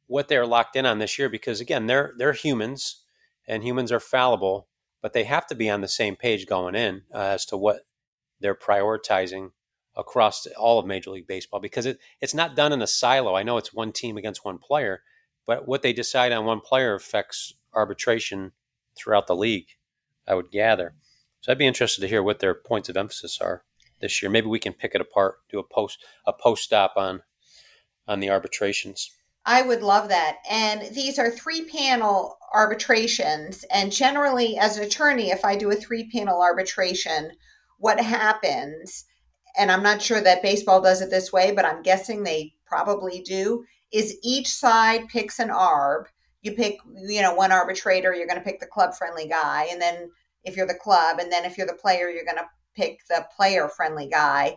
[0.07, 3.03] what they're locked in on this year because again they're they're humans
[3.47, 4.69] and humans are fallible
[5.01, 7.87] but they have to be on the same page going in uh, as to what
[8.41, 9.53] they're prioritizing
[9.97, 13.35] across all of major league baseball because it, it's not done in a silo.
[13.35, 15.03] I know it's one team against one player
[15.47, 18.53] but what they decide on one player affects arbitration
[18.97, 19.69] throughout the league
[20.27, 20.95] i would gather
[21.41, 23.65] so I'd be interested to hear what their points of emphasis are
[24.01, 24.31] this year.
[24.31, 27.23] Maybe we can pick it apart, do a post a post stop on
[28.07, 29.11] on the arbitrations.
[29.45, 30.39] I would love that.
[30.51, 33.65] And these are three panel arbitrations.
[33.73, 37.31] And generally, as an attorney, if I do a three panel arbitration,
[37.79, 39.05] what happens,
[39.57, 43.23] and I'm not sure that baseball does it this way, but I'm guessing they probably
[43.23, 46.05] do, is each side picks an arb.
[46.43, 49.69] You pick, you know, one arbitrator, you're going to pick the club friendly guy.
[49.71, 50.11] And then
[50.45, 51.19] if you're the club.
[51.19, 54.57] And then if you're the player, you're going to pick the player friendly guy.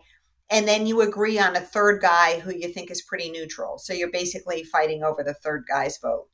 [0.50, 3.78] And then you agree on a third guy who you think is pretty neutral.
[3.78, 6.26] So you're basically fighting over the third guy's vote.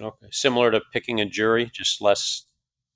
[0.00, 0.26] Okay.
[0.30, 2.46] Similar to picking a jury, just less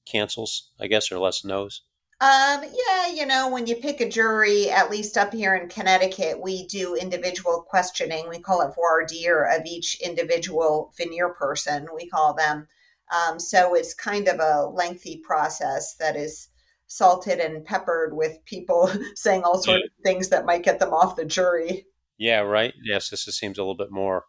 [0.07, 1.83] cancels, I guess, or less no's.
[2.21, 6.41] Um, yeah, you know, when you pick a jury, at least up here in Connecticut,
[6.41, 8.29] we do individual questioning.
[8.29, 12.67] We call it voir dire of each individual venire person, we call them.
[13.11, 16.49] Um, so it's kind of a lengthy process that is
[16.87, 19.87] salted and peppered with people saying all sorts yeah.
[19.87, 21.87] of things that might get them off the jury.
[22.19, 22.75] Yeah, right.
[22.83, 24.25] Yes, this seems a little bit more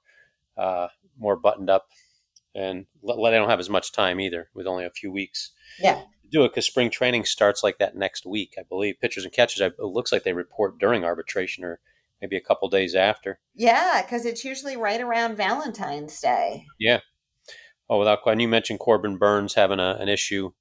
[0.57, 1.87] uh, more buttoned up,
[2.53, 5.51] and let they don't have as much time either, with only a few weeks.
[5.79, 8.99] Yeah, do it because spring training starts like that next week, I believe.
[9.01, 11.79] Pitchers and catchers, it looks like they report during arbitration or
[12.21, 13.39] maybe a couple days after.
[13.55, 16.65] Yeah, because it's usually right around Valentine's Day.
[16.79, 16.99] Yeah,
[17.89, 18.39] Oh, without question.
[18.39, 20.51] You mentioned Corbin Burnes having a, an issue.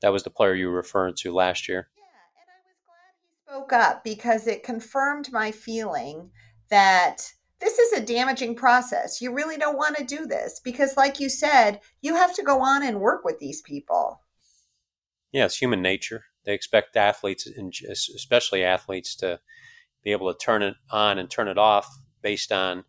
[0.00, 1.88] That was the player you were referring to last year.
[1.96, 2.04] Yeah,
[2.40, 6.30] and I was glad he spoke up because it confirmed my feeling
[6.70, 9.20] that this is a damaging process.
[9.20, 12.60] You really don't want to do this because, like you said, you have to go
[12.60, 14.20] on and work with these people.
[15.32, 16.24] Yeah, it's human nature.
[16.44, 17.48] They expect athletes,
[17.88, 19.40] especially athletes, to
[20.04, 21.88] be able to turn it on and turn it off
[22.22, 22.84] based on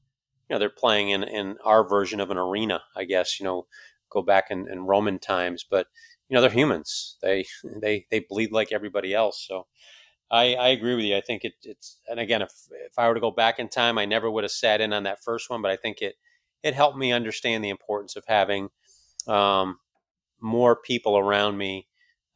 [0.50, 3.68] you know they're playing in in our version of an arena i guess you know
[4.10, 5.88] go back in, in roman times but
[6.30, 7.18] you know they're humans.
[7.22, 7.46] They
[7.82, 9.44] they they bleed like everybody else.
[9.48, 9.68] So
[10.32, 11.16] i i agree with you.
[11.18, 13.98] I think it, it's and again if if i were to go back in time
[13.98, 16.16] i never would have sat in on that first one but i think it
[16.64, 18.70] it helped me understand the importance of having
[19.28, 19.80] um,
[20.42, 21.88] more people around me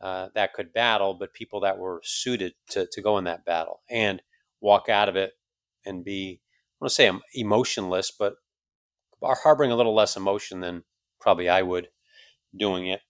[0.02, 3.82] uh, that could battle but people that were suited to to go in that battle
[3.90, 4.22] and
[4.62, 5.34] walk out of it
[5.86, 6.42] and be
[6.82, 8.36] I want to say I'm emotionless, but
[9.22, 10.84] are harboring a little less emotion than
[11.20, 11.90] probably I would
[12.58, 13.02] doing it.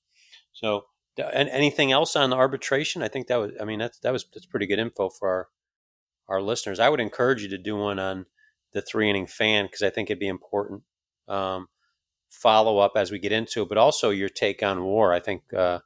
[0.51, 0.85] So,
[1.17, 3.01] and anything else on arbitration?
[3.01, 5.47] I think that was, I mean, that's, that was, that's pretty good info for our,
[6.27, 6.81] our listeners.
[6.81, 8.25] I would encourage you to do one on
[8.73, 10.83] the three inning fan because I think it'd be important.
[11.29, 11.67] Um,
[12.29, 15.13] follow up as we get into it, but also your take on WAR.
[15.13, 15.79] I think, uh,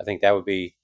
[0.00, 0.76] I think that would be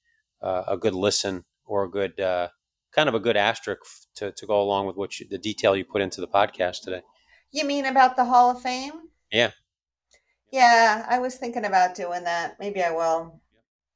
[0.42, 2.48] uh, a good listen or a good, uh,
[2.92, 3.80] kind of a good asterisk
[4.16, 7.02] to, to go along with what you, the detail you put into the podcast today.
[7.50, 8.92] You mean about the Hall of Fame?
[9.32, 9.52] Yeah.
[10.50, 12.56] Yeah, I was thinking about doing that.
[12.58, 13.40] Maybe I will.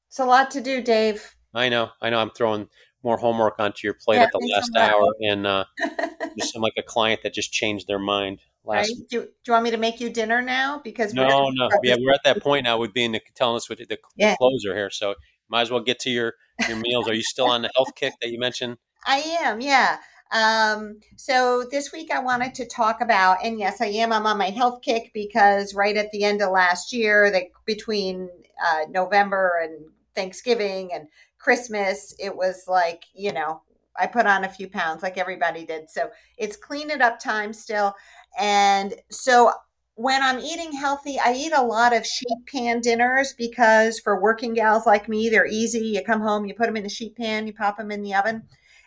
[0.09, 1.35] It's a lot to do, Dave.
[1.55, 1.91] I know.
[2.01, 2.19] I know.
[2.19, 2.69] I'm throwing
[3.03, 5.65] more homework onto your plate yeah, at the last hour, and uh,
[6.39, 8.89] just I'm like a client that just changed their mind last.
[8.89, 9.09] Right?
[9.11, 10.81] Do, do, you want me to make you dinner now?
[10.83, 13.79] Because no, no, yeah, we're at that point now with being the, telling us what
[13.79, 14.37] the, the yeah.
[14.37, 14.91] closer here.
[14.91, 15.15] So
[15.49, 16.35] might as well get to your
[16.69, 17.09] your meals.
[17.09, 18.77] Are you still on the health kick that you mentioned?
[19.07, 19.99] I am, yeah.
[20.33, 24.13] Um, so this week I wanted to talk about, and yes, I am.
[24.13, 28.31] I'm on my health kick because right at the end of last year, that between
[28.65, 29.85] uh, November and
[30.15, 31.07] Thanksgiving and
[31.39, 33.61] Christmas, it was like you know
[33.99, 35.91] I put on a few pounds like everybody did.
[35.91, 37.95] So it's clean it up time still,
[38.41, 39.53] and so
[39.95, 44.55] when I'm eating healthy, I eat a lot of sheet pan dinners because for working
[44.55, 45.81] gals like me, they're easy.
[45.81, 48.15] You come home, you put them in the sheet pan, you pop them in the
[48.15, 48.43] oven.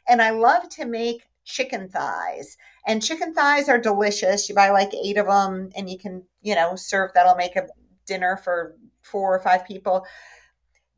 [0.08, 2.58] And I love to make chicken thighs.
[2.88, 4.50] And chicken thighs are delicious.
[4.50, 7.68] You buy like eight of them and you can, you know, serve that'll make a
[8.08, 10.06] dinner for four or five people.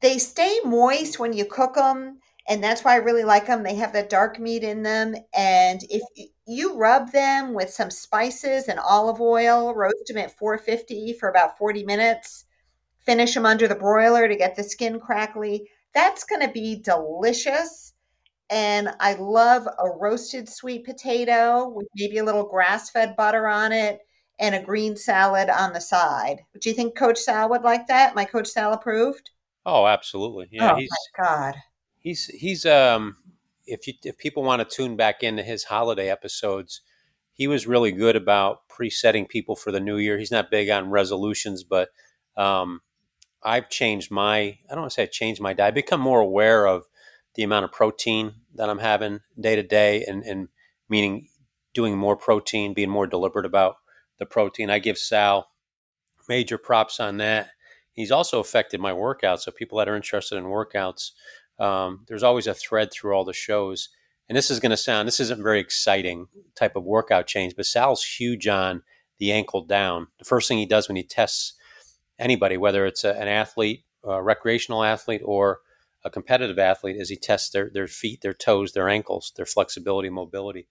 [0.02, 3.64] They stay moist when you cook them and that's why I really like them.
[3.64, 6.02] They have that dark meat in them, and if
[6.48, 11.58] you rub them with some spices and olive oil, roast them at 450 for about
[11.58, 12.46] 40 minutes,
[13.00, 15.70] finish them under the broiler to get the skin crackly.
[15.94, 17.94] That's going to be delicious.
[18.50, 23.74] And I love a roasted sweet potato with maybe a little grass fed butter on
[23.74, 24.00] it
[24.40, 26.42] and a green salad on the side.
[26.62, 28.16] Do you think Coach Sal would like that?
[28.16, 29.32] My Coach Sal approved?
[29.66, 30.48] Oh, absolutely.
[30.52, 31.56] Yeah, oh, he's, my God.
[32.00, 33.18] He's, he's, um,
[33.66, 36.82] if you, if people want to tune back into his holiday episodes,
[37.34, 40.18] he was really good about presetting people for the new year.
[40.18, 41.90] He's not big on resolutions, but,
[42.36, 42.82] um,
[43.44, 45.70] I've changed my, I don't want to say I changed my diet.
[45.70, 46.86] I've become more aware of
[47.36, 50.48] the amount of protein that I'm having day to day and, and
[50.90, 51.30] meaning
[51.74, 53.76] doing more protein, being more deliberate about
[54.18, 54.72] the protein.
[54.72, 55.50] I give Sal
[56.28, 57.50] major props on that.
[57.94, 59.42] He's also affected my workouts.
[59.42, 61.12] So people that are interested in workouts,
[61.60, 63.90] um, there's always a thread through all the shows.
[64.30, 67.66] And this is going to sound, this isn't very exciting type of workout change, but
[67.66, 68.84] Sal's huge on
[69.20, 70.08] the ankle down.
[70.20, 71.54] The first thing he does when he tests
[72.20, 75.60] anybody, whether it's a, an athlete, a recreational athlete, or
[76.04, 80.10] a competitive athlete is he tests their, their feet, their toes, their ankles, their flexibility,
[80.10, 80.68] mobility.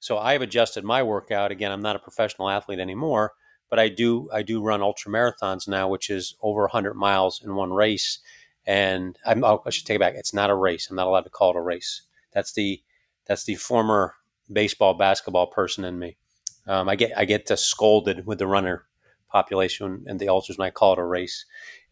[0.00, 1.50] So I've adjusted my workout.
[1.50, 3.32] Again, I'm not a professional athlete anymore,
[3.70, 7.54] but I do I do run ultra marathons now, which is over 100 miles in
[7.54, 8.18] one race.
[8.66, 10.14] And I'm, oh, I should take it back.
[10.16, 10.88] It's not a race.
[10.88, 12.02] I'm not allowed to call it a race.
[12.32, 12.82] That's the
[13.26, 14.14] that's the former
[14.50, 16.16] baseball basketball person in me.
[16.66, 18.86] Um, I get I get scolded with the runner
[19.30, 21.44] population and the ultras when I call it a race.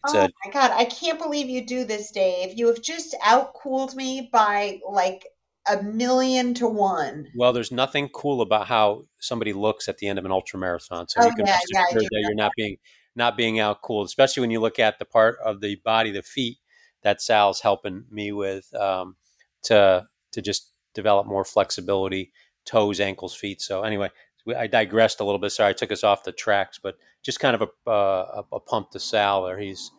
[0.04, 2.58] It's oh a, my god, I can't believe you do this, Dave.
[2.58, 5.26] You have just outcooled me by like
[5.70, 7.28] a million to one.
[7.36, 11.08] Well, there's nothing cool about how somebody looks at the end of an ultra marathon.
[11.08, 12.78] So oh, you can yeah, yeah, that you're not being
[13.14, 16.58] not being outcooled, especially when you look at the part of the body, the feet
[17.02, 19.16] that Sal's helping me with um,
[19.64, 22.32] to to just develop more flexibility,
[22.64, 23.60] toes, ankles, feet.
[23.60, 24.10] So anyway,
[24.56, 25.50] I digressed a little bit.
[25.50, 28.90] Sorry, I took us off the tracks, but just kind of a uh, a, pump
[28.90, 29.58] to Sal there.
[29.58, 29.90] He's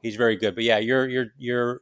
[0.00, 0.54] he's very good.
[0.54, 1.80] But yeah, your your your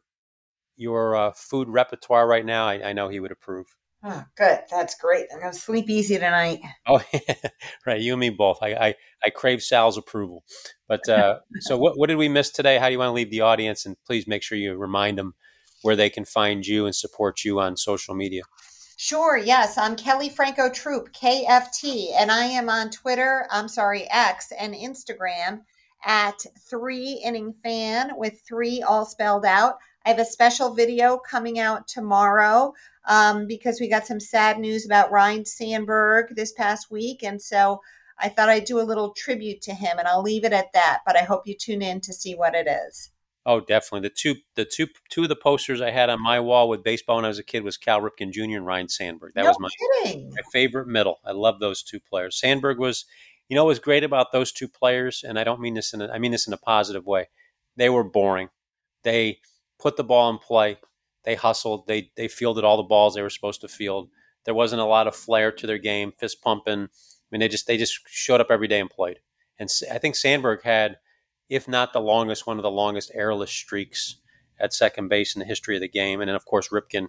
[0.77, 3.67] your uh, food repertoire right now, I, I, know he would approve.
[4.03, 4.61] Oh, good.
[4.71, 5.27] That's great.
[5.33, 6.61] I'm gonna sleep easy tonight.
[6.87, 7.03] Oh,
[7.87, 8.01] right.
[8.01, 8.59] You and me both.
[8.63, 8.95] I I,
[9.25, 10.45] I crave Sal's approval.
[10.89, 12.79] But uh, so, what what did we miss today?
[12.79, 13.85] How do you want to leave the audience?
[13.85, 15.35] And please make sure you remind them
[15.83, 18.43] where they can find you and support you on social media.
[18.97, 19.79] Sure, yes.
[19.79, 25.63] I'm Kelley Franco Throop, KFT, and I am on Twitter, I'm sorry, X and Instagram
[26.05, 26.39] at
[26.69, 29.77] three inning fan with three all spelled out.
[30.05, 32.73] I have a special video coming out tomorrow
[33.09, 37.23] um, because we got some sad news about Ryne Sandberg this past week.
[37.23, 37.81] And so
[38.19, 41.01] I thought I'd do a little tribute to him, and I'll leave it at that.
[41.07, 43.11] But I hope you tune in to see what it is.
[43.47, 44.09] Oh, definitely.
[44.09, 47.17] The two, the two, two of the posters I had on my wall with baseball
[47.17, 48.57] when I was a kid was Cal Ripken Jr.
[48.57, 49.33] and Ryne Sandberg.
[49.35, 51.19] That no was my, my favorite middle.
[51.25, 52.39] I love those two players.
[52.39, 53.07] Sandberg was,
[53.49, 56.03] you know, what was great about those two players, and I don't mean this in,
[56.03, 57.29] a, I mean this in a positive way.
[57.77, 58.51] They were boring.
[59.05, 59.39] They
[59.81, 60.79] put the ball in play.
[61.25, 61.87] They hustled.
[61.87, 64.09] They they fielded all the balls they were supposed to field.
[64.45, 66.85] There wasn't a lot of flair to their game, fist pumping.
[66.85, 66.89] I
[67.31, 69.21] mean, they just they just showed up every day and played.
[69.59, 70.97] And I think Sandberg had
[71.51, 74.17] if not the longest, one of the longest airless streaks
[74.59, 76.21] at second base in the history of the game.
[76.21, 77.09] And then, of course, Ripken,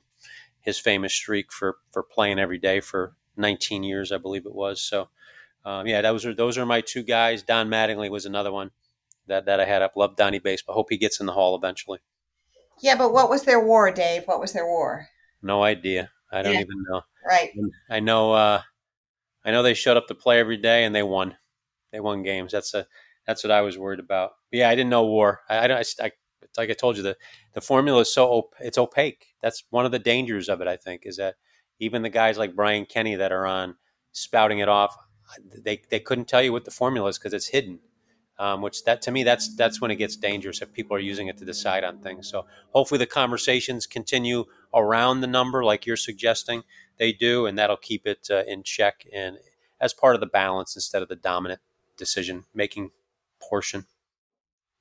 [0.60, 4.82] his famous streak for for playing every day for 19 years, I believe it was.
[4.82, 5.10] So,
[5.64, 7.44] um, yeah, those are those are my two guys.
[7.44, 8.72] Don Mattingly was another one
[9.28, 9.96] that that I had up.
[9.96, 12.00] Love Donnie Base, but hope he gets in the Hall eventually.
[12.82, 14.24] Yeah, but what was their WAR, Dave?
[14.26, 15.08] What was their WAR?
[15.42, 16.10] No idea.
[16.32, 16.62] I don't yeah.
[16.62, 17.02] even know.
[17.28, 17.52] Right.
[17.90, 18.34] I know.
[18.34, 18.62] Uh,
[19.46, 21.36] I know they showed up to play every day and they won.
[21.92, 22.52] They won games.
[22.52, 22.88] That's a
[23.28, 24.32] that's what I was worried about.
[24.52, 25.42] But yeah, I didn't know WAR.
[25.50, 26.12] I, I, I,
[26.58, 27.18] like I told you, the
[27.54, 29.28] the formula is so op- it's opaque.
[29.42, 30.68] That's one of the dangers of it.
[30.68, 31.36] I think is that
[31.80, 33.76] even the guys like Brian Kenny that are on
[34.12, 34.96] spouting it off,
[35.64, 37.80] they they couldn't tell you what the formula is because it's hidden.
[38.42, 41.28] Um, which that to me that's that's when it gets dangerous if people are using
[41.28, 42.28] it to decide on things.
[42.28, 46.64] So hopefully the conversations continue around the number like you're suggesting
[46.98, 49.38] they do, and that'll keep it uh, in check and
[49.80, 51.62] as part of the balance instead of the dominant
[51.98, 52.90] decision making
[53.40, 53.86] portion.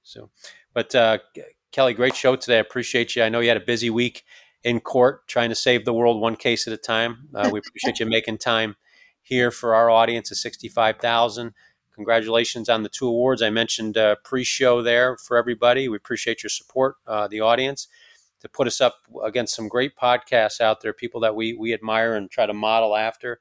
[0.02, 0.30] So,
[0.72, 1.18] but uh,
[1.70, 2.56] Kelley, great show today.
[2.56, 3.22] I appreciate you.
[3.22, 4.24] I know you had a busy week
[4.64, 7.28] in court trying to save the world one case at a time.
[7.34, 8.76] Uh, we appreciate you making time
[9.20, 11.52] here for our audience of 65,000.
[11.94, 13.42] Congratulations on the two awards.
[13.42, 15.88] I mentioned uh, pre-show there for everybody.
[15.88, 17.88] We appreciate your support, uh, the audience,
[18.40, 22.14] to put us up against some great podcasts out there, people that we we admire
[22.14, 23.40] and try to model after.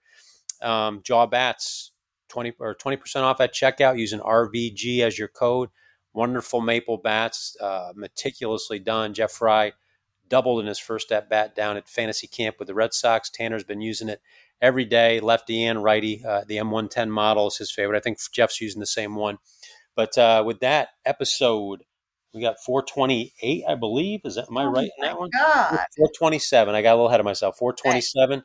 [0.62, 1.91] Um, Jaw Bats
[2.30, 5.70] 20 or 20% off at checkout using RVG as your code.
[6.14, 9.14] Wonderful maple bats, uh, meticulously done.
[9.14, 9.74] Jeff Frye
[10.28, 13.30] doubled in his first at bat down at fantasy camp with the Red Sox.
[13.30, 14.22] Tanner's been using it
[14.62, 16.24] every day, lefty and righty.
[16.26, 17.97] Uh, the M110 model is his favorite.
[17.97, 19.38] I think Jeff's using the same one.
[19.95, 21.84] But uh, with that episode,
[22.34, 24.22] we got 428, I believe.
[24.24, 25.30] Is that am I oh right in that one?
[25.32, 26.76] 427.
[26.76, 27.57] I got a little ahead of myself.
[27.57, 28.43] 427.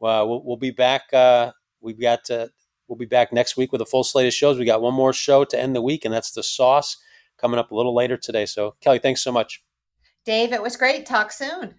[0.00, 1.12] Well, we'll, we'll be back.
[1.12, 2.48] Uh, we've got uh,
[2.88, 4.58] we'll be back next week with a full slate of shows.
[4.58, 6.98] We got one more show to end the week, and that's the sauce
[7.38, 8.46] coming up a little later today.
[8.46, 9.62] So, Kelley, thanks so much.
[10.24, 11.06] Dave, it was great.
[11.06, 11.74] Talk soon.